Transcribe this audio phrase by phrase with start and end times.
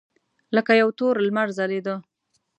[0.55, 1.95] لکه یو تور لمر ځلېده.